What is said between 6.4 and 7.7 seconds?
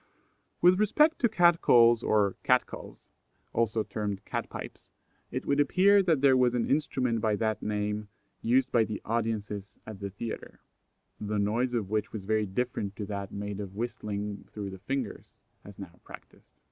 an instrument by that